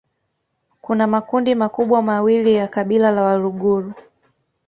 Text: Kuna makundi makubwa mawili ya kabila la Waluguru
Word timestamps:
Kuna 0.81 1.07
makundi 1.07 1.55
makubwa 1.55 2.01
mawili 2.01 2.53
ya 2.55 2.67
kabila 2.67 3.11
la 3.11 3.21
Waluguru 3.21 3.93